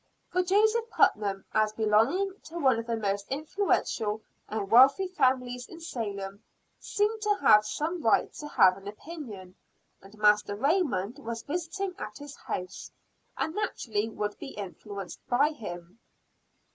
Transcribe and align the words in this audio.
For 0.31 0.41
Joseph 0.41 0.89
Putnam, 0.89 1.45
as 1.53 1.73
belonging 1.73 2.31
to 2.45 2.57
one 2.57 2.79
of 2.79 2.87
the 2.87 2.97
most 2.97 3.27
influential 3.29 4.23
and 4.49 4.71
wealthy 4.71 5.05
families 5.07 5.67
in 5.67 5.79
Salem, 5.79 6.41
seemed 6.79 7.21
to 7.21 7.37
have 7.39 7.67
some 7.67 8.01
right 8.01 8.33
to 8.33 8.47
have 8.47 8.77
an 8.77 8.87
opinion. 8.87 9.53
And 10.01 10.17
Master 10.17 10.55
Raymond 10.55 11.19
was 11.19 11.43
visiting 11.43 11.93
at 11.99 12.17
his 12.17 12.35
house, 12.35 12.89
and 13.37 13.53
naturally 13.53 14.09
would 14.09 14.39
be 14.39 14.55
influenced 14.55 15.19
by 15.27 15.49
him. 15.49 15.99